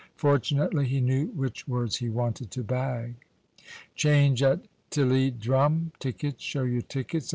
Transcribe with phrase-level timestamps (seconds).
[0.15, 3.17] Fortunately, he knew which words he wanted to bag.
[3.93, 6.41] "Change at Tilliedrum!" "Tickets!
[6.43, 7.29] show your tickets!"